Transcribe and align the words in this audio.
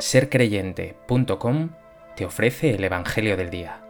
sercreyente.com 0.00 1.70
te 2.16 2.24
ofrece 2.24 2.70
el 2.70 2.84
Evangelio 2.84 3.36
del 3.36 3.50
Día. 3.50 3.80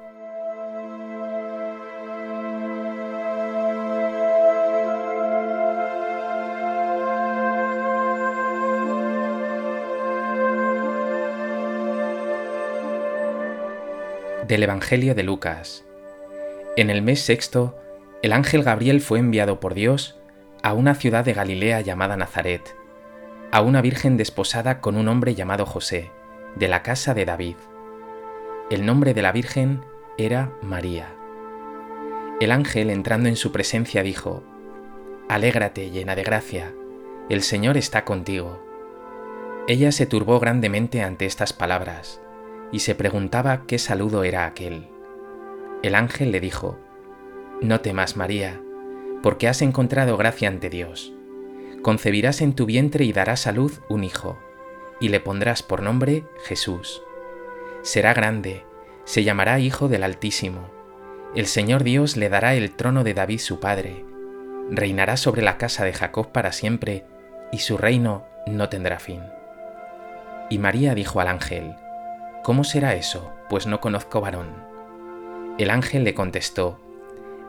Del 14.47 14.63
Evangelio 14.63 15.15
de 15.15 15.23
Lucas. 15.23 15.85
En 16.77 16.89
el 16.89 17.03
mes 17.03 17.21
sexto, 17.21 17.79
el 18.23 18.33
ángel 18.33 18.63
Gabriel 18.63 19.03
fue 19.03 19.19
enviado 19.19 19.61
por 19.61 19.75
Dios 19.75 20.19
a 20.63 20.73
una 20.73 20.95
ciudad 20.95 21.25
de 21.25 21.35
Galilea 21.35 21.83
llamada 21.83 22.17
Nazaret 22.17 22.63
a 23.51 23.63
una 23.63 23.81
virgen 23.81 24.17
desposada 24.17 24.81
con 24.81 24.97
un 24.97 25.09
hombre 25.09 25.35
llamado 25.35 25.65
José, 25.65 26.11
de 26.57 26.69
la 26.69 26.83
casa 26.83 27.15
de 27.15 27.25
David. 27.25 27.57
El 28.71 28.85
nombre 28.85 29.15
de 29.15 29.23
la 29.23 29.33
virgen 29.33 29.83
era 30.19 30.53
María. 30.61 31.15
El 32.41 32.53
ángel 32.53 32.91
entrando 32.91 33.29
en 33.29 33.37
su 33.37 33.51
presencia 33.51 34.03
dijo, 34.03 34.43
Alégrate 35.29 35.91
llena 35.91 36.15
de 36.15 36.25
gracia, 36.25 36.75
el 37.31 37.43
Señor 37.43 37.77
está 37.79 38.05
contigo. 38.05 38.63
Ella 39.67 39.93
se 39.93 40.07
turbó 40.07 40.41
grandemente 40.41 41.03
ante 41.03 41.27
estas 41.27 41.53
palabras 41.53 42.21
y 42.71 42.81
se 42.81 42.95
preguntaba 42.95 43.63
qué 43.67 43.79
saludo 43.79 44.25
era 44.25 44.45
aquel. 44.45 44.89
El 45.83 45.95
ángel 45.95 46.33
le 46.33 46.41
dijo, 46.41 46.79
No 47.63 47.81
temas 47.81 48.17
María, 48.17 48.61
porque 49.23 49.49
has 49.49 49.63
encontrado 49.63 50.17
gracia 50.19 50.49
ante 50.49 50.69
Dios 50.69 51.15
concebirás 51.83 52.41
en 52.41 52.55
tu 52.55 52.67
vientre 52.67 53.05
y 53.05 53.13
darás 53.13 53.47
a 53.47 53.53
luz 53.53 53.81
un 53.89 54.05
hijo, 54.05 54.39
y 55.01 55.09
le 55.09 55.21
pondrás 55.21 55.63
por 55.63 55.83
nombre 55.83 56.25
Jesús. 56.45 57.03
Será 57.83 58.15
grande, 58.15 58.65
se 59.05 59.25
llamará 59.25 59.59
Hijo 59.61 59.89
del 59.89 60.03
Altísimo. 60.03 60.71
El 61.35 61.47
Señor 61.47 61.85
Dios 61.85 62.17
le 62.17 62.29
dará 62.29 62.55
el 62.55 62.73
trono 62.73 63.05
de 63.05 63.15
David 63.15 63.39
su 63.39 63.61
padre. 63.61 64.05
Reinará 64.71 65.17
sobre 65.17 65.43
la 65.43 65.57
casa 65.57 65.85
de 65.85 65.93
Jacob 65.93 66.33
para 66.33 66.53
siempre, 66.53 67.05
y 67.53 67.59
su 67.59 67.79
reino 67.79 68.25
no 68.47 68.69
tendrá 68.69 68.99
fin. 68.99 69.23
Y 70.51 70.59
María 70.59 70.95
dijo 70.95 71.21
al 71.21 71.29
ángel, 71.29 71.75
¿Cómo 72.43 72.65
será 72.65 72.95
eso? 72.95 73.33
Pues 73.49 73.67
no 73.67 73.81
conozco 73.81 74.21
varón. 74.21 74.49
El 75.59 75.71
ángel 75.71 76.05
le 76.05 76.15
contestó, 76.15 76.81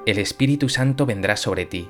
El 0.06 0.20
Espíritu 0.20 0.70
Santo 0.70 1.06
vendrá 1.06 1.36
sobre 1.36 1.66
ti 1.66 1.89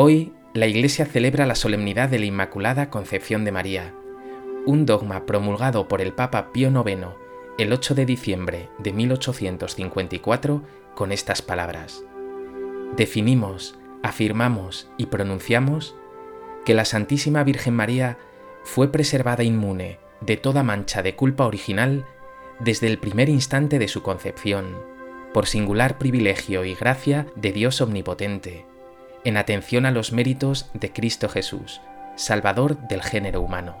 Hoy 0.00 0.32
la 0.54 0.68
Iglesia 0.68 1.06
celebra 1.06 1.44
la 1.44 1.56
solemnidad 1.56 2.08
de 2.08 2.20
la 2.20 2.26
Inmaculada 2.26 2.88
Concepción 2.88 3.44
de 3.44 3.50
María, 3.50 3.96
un 4.64 4.86
dogma 4.86 5.26
promulgado 5.26 5.88
por 5.88 6.00
el 6.00 6.12
Papa 6.12 6.52
Pío 6.52 6.70
IX 6.70 7.08
el 7.58 7.72
8 7.72 7.96
de 7.96 8.06
diciembre 8.06 8.68
de 8.78 8.92
1854 8.92 10.62
con 10.94 11.10
estas 11.10 11.42
palabras. 11.42 12.04
Definimos, 12.96 13.76
afirmamos 14.04 14.88
y 14.98 15.06
pronunciamos 15.06 15.96
que 16.64 16.74
la 16.74 16.84
Santísima 16.84 17.42
Virgen 17.42 17.74
María 17.74 18.18
fue 18.62 18.92
preservada 18.92 19.42
inmune 19.42 19.98
de 20.20 20.36
toda 20.36 20.62
mancha 20.62 21.02
de 21.02 21.16
culpa 21.16 21.44
original 21.44 22.06
desde 22.60 22.86
el 22.86 22.98
primer 22.98 23.28
instante 23.28 23.80
de 23.80 23.88
su 23.88 24.04
concepción, 24.04 24.76
por 25.34 25.48
singular 25.48 25.98
privilegio 25.98 26.64
y 26.64 26.76
gracia 26.76 27.26
de 27.34 27.50
Dios 27.50 27.80
Omnipotente 27.80 28.64
en 29.24 29.36
atención 29.36 29.86
a 29.86 29.90
los 29.90 30.12
méritos 30.12 30.70
de 30.74 30.92
Cristo 30.92 31.28
Jesús, 31.28 31.80
Salvador 32.16 32.78
del 32.88 33.02
género 33.02 33.40
humano. 33.40 33.76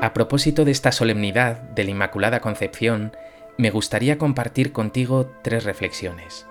A 0.00 0.12
propósito 0.12 0.64
de 0.64 0.70
esta 0.70 0.92
solemnidad 0.92 1.60
de 1.62 1.84
la 1.84 1.90
Inmaculada 1.90 2.40
Concepción, 2.40 3.16
me 3.56 3.70
gustaría 3.70 4.18
compartir 4.18 4.72
contigo 4.72 5.30
tres 5.42 5.64
reflexiones. 5.64 6.46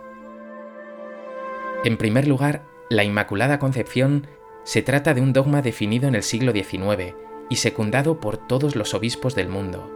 En 1.83 1.97
primer 1.97 2.27
lugar, 2.27 2.63
la 2.89 3.03
Inmaculada 3.03 3.59
Concepción 3.59 4.27
se 4.63 4.81
trata 4.81 5.13
de 5.13 5.21
un 5.21 5.31
dogma 5.31 5.61
definido 5.61 6.07
en 6.07 6.15
el 6.15 6.23
siglo 6.23 6.51
XIX 6.51 7.13
y 7.49 7.57
secundado 7.57 8.19
por 8.19 8.37
todos 8.37 8.75
los 8.75 8.95
obispos 8.95 9.35
del 9.35 9.47
mundo, 9.47 9.91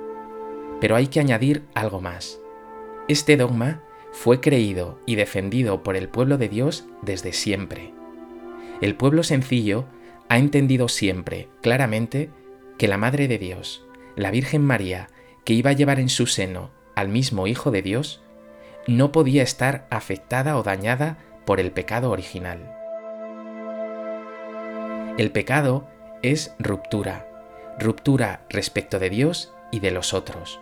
pero 0.80 0.96
hay 0.96 1.08
que 1.08 1.20
añadir 1.20 1.64
algo 1.74 2.02
más. 2.02 2.40
Este 3.08 3.38
dogma 3.38 3.84
fue 4.12 4.40
creído 4.40 5.00
y 5.06 5.16
defendido 5.16 5.84
por 5.84 5.96
el 5.96 6.10
pueblo 6.10 6.38
de 6.38 6.50
Dios 6.50 6.86
desde 7.02 7.34
siempre. 7.34 7.94
El 8.82 8.96
pueblo 8.96 9.24
sencillo 9.24 9.86
ha 10.30 10.38
entendido 10.38 10.88
siempre, 10.88 11.50
claramente, 11.62 12.30
que 12.78 12.88
la 12.88 12.98
Madre 12.98 13.28
de 13.28 13.38
Dios, 13.38 13.86
la 14.16 14.32
Virgen 14.32 14.64
María, 14.64 15.10
que 15.44 15.54
iba 15.54 15.72
a 15.72 15.74
llevar 15.74 16.00
en 16.00 16.10
su 16.10 16.28
seno 16.28 16.72
al 16.96 17.10
mismo 17.10 17.48
Hijo 17.48 17.72
de 17.72 17.82
Dios, 17.82 18.22
no 18.88 19.12
podía 19.12 19.44
estar 19.44 19.88
afectada 19.90 20.58
o 20.58 20.64
dañada 20.64 21.18
por 21.46 21.60
el 21.60 21.72
pecado 21.72 22.12
original. 22.12 22.76
El 25.18 25.32
pecado 25.32 25.88
es 26.22 26.54
ruptura, 26.60 27.28
ruptura 27.80 28.46
respecto 28.50 29.00
de 29.00 29.10
Dios 29.10 29.54
y 29.72 29.80
de 29.80 29.92
los 29.92 30.14
otros 30.14 30.62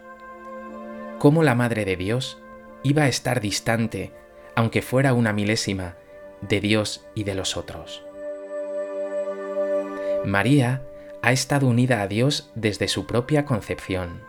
cómo 1.18 1.44
la 1.44 1.56
Madre 1.56 1.86
de 1.86 1.96
Dios 1.96 2.42
iba 2.84 3.04
a 3.04 3.08
estar 3.08 3.42
distante, 3.42 4.12
aunque 4.56 4.82
fuera 4.82 5.14
una 5.14 5.34
milésima, 5.34 5.96
de 6.42 6.60
Dios 6.60 7.06
y 7.16 7.24
de 7.24 7.36
los 7.36 7.58
otros. 7.58 8.04
María 10.26 10.84
ha 11.22 11.32
estado 11.32 11.68
unida 11.68 12.02
a 12.02 12.08
Dios 12.08 12.52
desde 12.56 12.88
su 12.88 13.08
propia 13.08 13.46
concepción. 13.46 14.22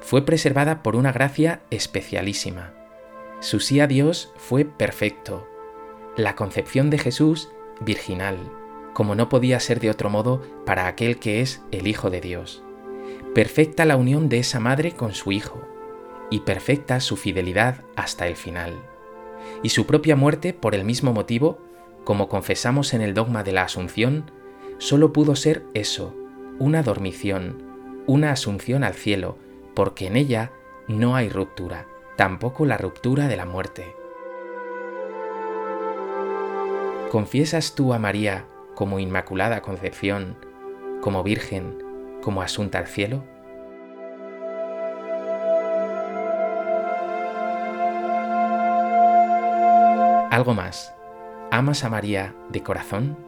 Fue 0.00 0.24
preservada 0.24 0.82
por 0.82 0.96
una 0.96 1.12
gracia 1.12 1.60
especialísima. 1.70 2.74
Su 3.40 3.60
sí 3.60 3.80
a 3.80 3.86
Dios 3.86 4.32
fue 4.36 4.64
perfecto. 4.64 5.46
La 6.16 6.34
concepción 6.34 6.90
de 6.90 6.98
Jesús, 6.98 7.50
virginal, 7.80 8.36
como 8.92 9.14
no 9.14 9.28
podía 9.28 9.60
ser 9.60 9.80
de 9.80 9.90
otro 9.90 10.10
modo 10.10 10.42
para 10.66 10.86
aquel 10.86 11.18
que 11.18 11.40
es 11.40 11.62
el 11.70 11.86
Hijo 11.86 12.10
de 12.10 12.20
Dios. 12.20 12.62
Perfecta 13.34 13.84
la 13.84 13.96
unión 13.96 14.28
de 14.28 14.38
esa 14.38 14.60
madre 14.60 14.92
con 14.92 15.14
su 15.14 15.32
Hijo 15.32 15.71
y 16.32 16.40
perfecta 16.40 16.98
su 17.00 17.18
fidelidad 17.18 17.84
hasta 17.94 18.26
el 18.26 18.36
final. 18.36 18.72
Y 19.62 19.68
su 19.68 19.84
propia 19.84 20.16
muerte, 20.16 20.54
por 20.54 20.74
el 20.74 20.82
mismo 20.82 21.12
motivo, 21.12 21.58
como 22.04 22.30
confesamos 22.30 22.94
en 22.94 23.02
el 23.02 23.12
dogma 23.12 23.44
de 23.44 23.52
la 23.52 23.64
Asunción, 23.64 24.30
solo 24.78 25.12
pudo 25.12 25.36
ser 25.36 25.62
eso, 25.74 26.16
una 26.58 26.82
dormición, 26.82 27.62
una 28.06 28.32
asunción 28.32 28.82
al 28.82 28.94
cielo, 28.94 29.36
porque 29.74 30.06
en 30.06 30.16
ella 30.16 30.52
no 30.88 31.16
hay 31.16 31.28
ruptura, 31.28 31.86
tampoco 32.16 32.64
la 32.64 32.78
ruptura 32.78 33.28
de 33.28 33.36
la 33.36 33.44
muerte. 33.44 33.94
¿Confiesas 37.10 37.74
tú 37.74 37.92
a 37.92 37.98
María 37.98 38.46
como 38.74 38.98
Inmaculada 38.98 39.60
Concepción, 39.60 40.38
como 41.02 41.22
Virgen, 41.22 41.76
como 42.22 42.40
asunta 42.40 42.78
al 42.78 42.86
cielo? 42.86 43.22
Algo 50.32 50.54
más. 50.54 50.94
¿Amas 51.50 51.84
a 51.84 51.90
María 51.90 52.34
de 52.48 52.62
corazón? 52.62 53.18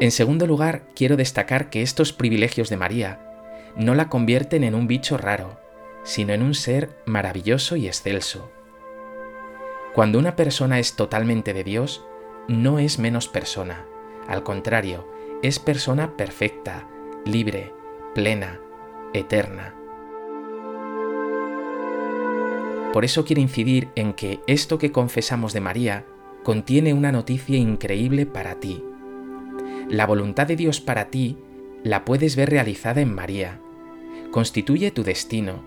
En 0.00 0.10
segundo 0.10 0.48
lugar, 0.48 0.82
quiero 0.96 1.16
destacar 1.16 1.70
que 1.70 1.82
estos 1.82 2.12
privilegios 2.12 2.70
de 2.70 2.76
María 2.76 3.20
no 3.76 3.94
la 3.94 4.08
convierten 4.08 4.64
en 4.64 4.74
un 4.74 4.88
bicho 4.88 5.16
raro, 5.16 5.60
sino 6.02 6.32
en 6.32 6.42
un 6.42 6.54
ser 6.54 6.90
maravilloso 7.06 7.76
y 7.76 7.86
excelso. 7.86 8.50
Cuando 9.94 10.18
una 10.18 10.34
persona 10.34 10.80
es 10.80 10.96
totalmente 10.96 11.54
de 11.54 11.62
Dios, 11.62 12.04
no 12.48 12.80
es 12.80 12.98
menos 12.98 13.28
persona. 13.28 13.86
Al 14.26 14.42
contrario, 14.42 15.06
es 15.44 15.60
persona 15.60 16.16
perfecta, 16.16 16.88
libre, 17.24 17.72
plena, 18.12 18.58
eterna. 19.14 19.74
Por 22.92 23.04
eso 23.04 23.24
quiero 23.24 23.42
incidir 23.42 23.88
en 23.94 24.12
que 24.12 24.40
esto 24.46 24.78
que 24.78 24.92
confesamos 24.92 25.52
de 25.52 25.60
María 25.60 26.04
contiene 26.42 26.94
una 26.94 27.12
noticia 27.12 27.56
increíble 27.56 28.26
para 28.26 28.56
ti. 28.56 28.82
La 29.88 30.06
voluntad 30.06 30.46
de 30.46 30.56
Dios 30.56 30.80
para 30.80 31.10
ti 31.10 31.36
la 31.84 32.04
puedes 32.04 32.36
ver 32.36 32.50
realizada 32.50 33.00
en 33.00 33.14
María. 33.14 33.60
Constituye 34.30 34.90
tu 34.90 35.02
destino. 35.02 35.62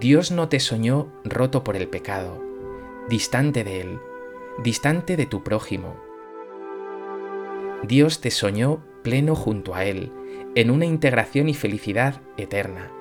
Dios 0.00 0.32
no 0.32 0.48
te 0.48 0.58
soñó 0.58 1.08
roto 1.24 1.62
por 1.62 1.76
el 1.76 1.88
pecado, 1.88 2.42
distante 3.08 3.62
de 3.62 3.80
Él, 3.80 3.98
distante 4.62 5.16
de 5.16 5.26
tu 5.26 5.44
prójimo. 5.44 5.94
Dios 7.84 8.20
te 8.20 8.30
soñó 8.30 8.82
pleno 9.02 9.34
junto 9.36 9.74
a 9.74 9.84
Él, 9.84 10.10
en 10.54 10.70
una 10.70 10.84
integración 10.84 11.48
y 11.48 11.54
felicidad 11.54 12.20
eterna. 12.36 12.92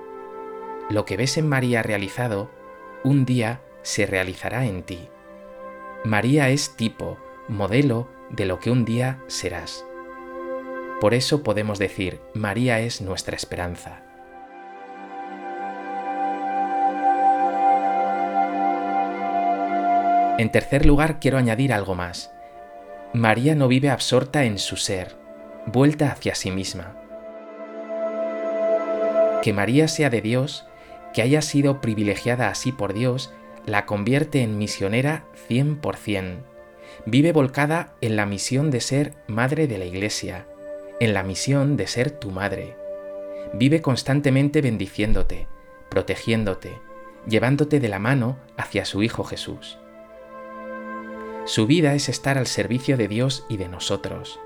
Lo 0.89 1.05
que 1.05 1.17
ves 1.17 1.37
en 1.37 1.47
María 1.47 1.83
realizado, 1.83 2.49
un 3.03 3.25
día 3.25 3.61
se 3.83 4.05
realizará 4.05 4.65
en 4.65 4.83
ti. 4.83 5.09
María 6.03 6.49
es 6.49 6.75
tipo, 6.75 7.17
modelo 7.47 8.09
de 8.31 8.45
lo 8.45 8.59
que 8.59 8.71
un 8.71 8.85
día 8.85 9.21
serás. 9.27 9.85
Por 10.99 11.13
eso 11.13 11.43
podemos 11.43 11.79
decir, 11.79 12.21
María 12.33 12.79
es 12.79 13.01
nuestra 13.01 13.35
esperanza. 13.35 14.03
En 20.39 20.51
tercer 20.51 20.85
lugar, 20.85 21.19
quiero 21.19 21.37
añadir 21.37 21.71
algo 21.71 21.93
más. 21.93 22.31
María 23.13 23.53
no 23.53 23.67
vive 23.67 23.91
absorta 23.91 24.45
en 24.45 24.57
su 24.57 24.75
ser, 24.75 25.15
vuelta 25.67 26.11
hacia 26.11 26.33
sí 26.33 26.49
misma. 26.49 27.02
Que 29.43 29.51
María 29.51 29.89
sea 29.89 30.09
de 30.09 30.21
Dios, 30.21 30.65
que 31.13 31.21
haya 31.21 31.41
sido 31.41 31.81
privilegiada 31.81 32.47
así 32.47 32.71
por 32.71 32.93
Dios, 32.93 33.33
la 33.65 33.85
convierte 33.85 34.41
en 34.41 34.57
misionera 34.57 35.25
100%. 35.49 36.37
Vive 37.05 37.33
volcada 37.33 37.93
en 37.99 38.15
la 38.15 38.25
misión 38.25 38.71
de 38.71 38.79
ser 38.79 39.15
madre 39.27 39.67
de 39.67 39.77
la 39.77 39.83
Iglesia, 39.83 40.47
en 41.01 41.13
la 41.13 41.23
misión 41.23 41.75
de 41.75 41.87
ser 41.87 42.09
tu 42.09 42.31
madre. 42.31 42.77
Vive 43.53 43.81
constantemente 43.81 44.61
bendiciéndote, 44.61 45.49
protegiéndote, 45.89 46.79
llevándote 47.27 47.81
de 47.81 47.89
la 47.89 47.99
mano 47.99 48.37
hacia 48.55 48.85
su 48.85 49.03
Hijo 49.03 49.25
Jesús. 49.25 49.77
Su 51.43 51.67
vida 51.67 51.95
es 51.95 52.07
estar 52.07 52.37
al 52.37 52.47
servicio 52.47 52.95
de 52.95 53.09
Dios 53.09 53.45
y 53.49 53.57
de 53.57 53.67
nosotros. 53.67 54.39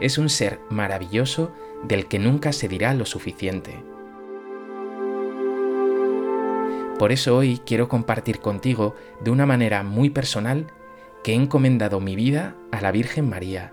Es 0.00 0.16
un 0.16 0.28
ser 0.28 0.60
maravilloso 0.70 1.50
del 1.82 2.06
que 2.06 2.20
nunca 2.20 2.52
se 2.52 2.68
dirá 2.68 2.94
lo 2.94 3.04
suficiente. 3.04 3.97
Por 6.98 7.12
eso 7.12 7.36
hoy 7.36 7.60
quiero 7.64 7.88
compartir 7.88 8.40
contigo 8.40 8.96
de 9.20 9.30
una 9.30 9.46
manera 9.46 9.84
muy 9.84 10.10
personal 10.10 10.66
que 11.22 11.32
he 11.32 11.34
encomendado 11.36 12.00
mi 12.00 12.16
vida 12.16 12.56
a 12.72 12.80
la 12.80 12.90
Virgen 12.90 13.28
María. 13.28 13.72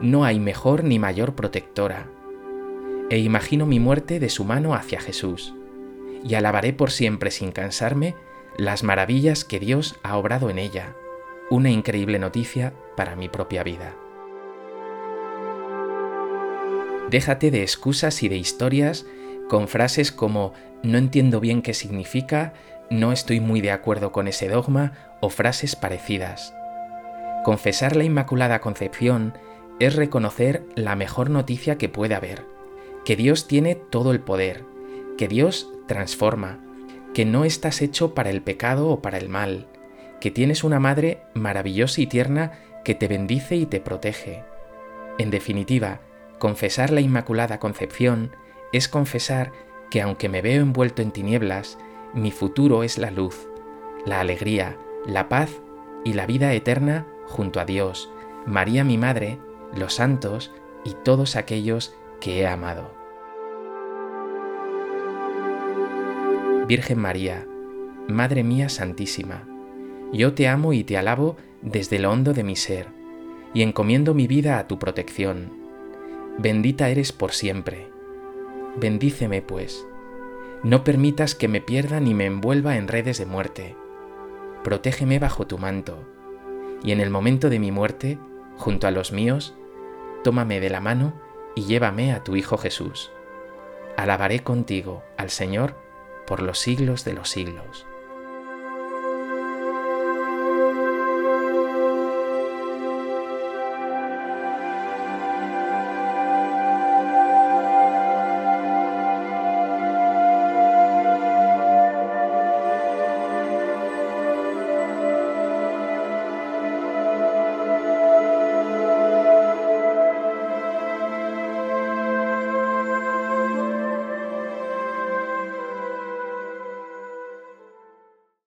No 0.00 0.24
hay 0.24 0.38
mejor 0.38 0.84
ni 0.84 0.98
mayor 0.98 1.34
protectora. 1.34 2.08
E 3.10 3.18
imagino 3.18 3.66
mi 3.66 3.80
muerte 3.80 4.20
de 4.20 4.28
su 4.28 4.44
mano 4.44 4.74
hacia 4.74 5.00
Jesús, 5.00 5.54
y 6.24 6.34
alabaré 6.34 6.72
por 6.72 6.90
siempre 6.90 7.30
sin 7.30 7.50
cansarme 7.50 8.14
las 8.56 8.84
maravillas 8.84 9.44
que 9.44 9.58
Dios 9.58 9.98
ha 10.02 10.16
obrado 10.16 10.48
en 10.48 10.58
ella. 10.58 10.94
Una 11.50 11.70
increíble 11.70 12.18
noticia 12.18 12.74
para 12.96 13.16
mi 13.16 13.28
propia 13.28 13.62
vida. 13.64 13.94
Déjate 17.10 17.50
de 17.50 17.62
excusas 17.62 18.22
y 18.22 18.28
de 18.28 18.36
historias 18.36 19.06
con 19.48 19.68
frases 19.68 20.12
como 20.12 20.52
no 20.82 20.98
entiendo 20.98 21.40
bien 21.40 21.62
qué 21.62 21.74
significa, 21.74 22.52
no 22.90 23.12
estoy 23.12 23.40
muy 23.40 23.60
de 23.60 23.70
acuerdo 23.70 24.12
con 24.12 24.28
ese 24.28 24.48
dogma 24.48 24.92
o 25.20 25.30
frases 25.30 25.76
parecidas. 25.76 26.54
Confesar 27.44 27.96
la 27.96 28.04
Inmaculada 28.04 28.60
Concepción 28.60 29.34
es 29.78 29.94
reconocer 29.94 30.64
la 30.74 30.96
mejor 30.96 31.30
noticia 31.30 31.78
que 31.78 31.88
puede 31.88 32.14
haber, 32.14 32.44
que 33.04 33.16
Dios 33.16 33.46
tiene 33.46 33.74
todo 33.74 34.10
el 34.12 34.20
poder, 34.20 34.64
que 35.16 35.28
Dios 35.28 35.68
transforma, 35.86 36.60
que 37.14 37.24
no 37.24 37.44
estás 37.44 37.82
hecho 37.82 38.14
para 38.14 38.30
el 38.30 38.42
pecado 38.42 38.88
o 38.88 39.00
para 39.00 39.18
el 39.18 39.28
mal, 39.28 39.66
que 40.20 40.30
tienes 40.30 40.64
una 40.64 40.80
madre 40.80 41.22
maravillosa 41.34 42.00
y 42.00 42.06
tierna 42.06 42.52
que 42.84 42.94
te 42.94 43.08
bendice 43.08 43.56
y 43.56 43.66
te 43.66 43.80
protege. 43.80 44.44
En 45.18 45.30
definitiva, 45.30 46.00
confesar 46.38 46.90
la 46.90 47.00
Inmaculada 47.00 47.58
Concepción 47.58 48.32
es 48.76 48.88
confesar 48.88 49.52
que 49.90 50.02
aunque 50.02 50.28
me 50.28 50.42
veo 50.42 50.62
envuelto 50.62 51.02
en 51.02 51.10
tinieblas, 51.10 51.78
mi 52.14 52.30
futuro 52.30 52.82
es 52.82 52.98
la 52.98 53.10
luz, 53.10 53.48
la 54.04 54.20
alegría, 54.20 54.76
la 55.06 55.28
paz 55.28 55.50
y 56.04 56.12
la 56.12 56.26
vida 56.26 56.52
eterna 56.52 57.06
junto 57.26 57.60
a 57.60 57.64
Dios, 57.64 58.10
María 58.46 58.84
mi 58.84 58.98
Madre, 58.98 59.38
los 59.74 59.94
santos 59.94 60.52
y 60.84 60.94
todos 61.04 61.36
aquellos 61.36 61.94
que 62.20 62.40
he 62.40 62.46
amado. 62.46 62.90
Virgen 66.66 66.98
María, 66.98 67.46
Madre 68.08 68.42
mía 68.42 68.68
Santísima, 68.68 69.48
yo 70.12 70.34
te 70.34 70.48
amo 70.48 70.72
y 70.72 70.84
te 70.84 70.96
alabo 70.98 71.36
desde 71.62 71.98
lo 71.98 72.10
hondo 72.10 72.32
de 72.32 72.44
mi 72.44 72.56
ser, 72.56 72.88
y 73.54 73.62
encomiendo 73.62 74.14
mi 74.14 74.26
vida 74.26 74.58
a 74.58 74.66
tu 74.66 74.78
protección. 74.78 75.50
Bendita 76.38 76.88
eres 76.88 77.12
por 77.12 77.32
siempre 77.32 77.95
Bendíceme, 78.76 79.42
pues. 79.42 79.86
No 80.62 80.84
permitas 80.84 81.34
que 81.34 81.48
me 81.48 81.60
pierda 81.60 82.00
ni 82.00 82.12
me 82.12 82.26
envuelva 82.26 82.76
en 82.76 82.88
redes 82.88 83.18
de 83.18 83.26
muerte. 83.26 83.76
Protégeme 84.64 85.18
bajo 85.18 85.46
tu 85.46 85.58
manto, 85.58 86.06
y 86.82 86.92
en 86.92 87.00
el 87.00 87.10
momento 87.10 87.48
de 87.48 87.58
mi 87.58 87.72
muerte, 87.72 88.18
junto 88.56 88.86
a 88.86 88.90
los 88.90 89.12
míos, 89.12 89.54
tómame 90.24 90.60
de 90.60 90.70
la 90.70 90.80
mano 90.80 91.14
y 91.54 91.64
llévame 91.64 92.12
a 92.12 92.22
tu 92.22 92.36
Hijo 92.36 92.58
Jesús. 92.58 93.10
Alabaré 93.96 94.40
contigo 94.40 95.02
al 95.16 95.30
Señor 95.30 95.74
por 96.26 96.42
los 96.42 96.58
siglos 96.58 97.04
de 97.04 97.14
los 97.14 97.30
siglos. 97.30 97.86